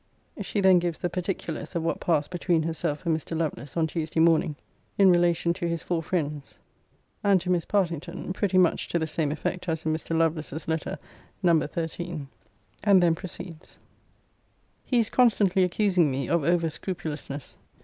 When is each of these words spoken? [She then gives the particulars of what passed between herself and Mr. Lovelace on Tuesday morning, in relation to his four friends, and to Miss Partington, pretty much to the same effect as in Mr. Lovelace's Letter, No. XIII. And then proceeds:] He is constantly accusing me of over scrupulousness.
[She 0.41 0.61
then 0.61 0.79
gives 0.79 0.97
the 0.97 1.11
particulars 1.11 1.75
of 1.75 1.83
what 1.83 1.99
passed 1.99 2.31
between 2.31 2.63
herself 2.63 3.05
and 3.05 3.15
Mr. 3.15 3.37
Lovelace 3.37 3.77
on 3.77 3.85
Tuesday 3.85 4.19
morning, 4.19 4.55
in 4.97 5.11
relation 5.11 5.53
to 5.53 5.67
his 5.67 5.83
four 5.83 6.01
friends, 6.01 6.57
and 7.23 7.39
to 7.39 7.51
Miss 7.51 7.65
Partington, 7.65 8.33
pretty 8.33 8.57
much 8.57 8.87
to 8.87 8.97
the 8.97 9.05
same 9.05 9.31
effect 9.31 9.69
as 9.69 9.85
in 9.85 9.93
Mr. 9.93 10.17
Lovelace's 10.17 10.67
Letter, 10.67 10.97
No. 11.43 11.61
XIII. 11.67 12.25
And 12.83 13.03
then 13.03 13.13
proceeds:] 13.13 13.77
He 14.85 14.97
is 14.97 15.11
constantly 15.11 15.63
accusing 15.63 16.09
me 16.09 16.27
of 16.27 16.43
over 16.43 16.71
scrupulousness. 16.71 17.57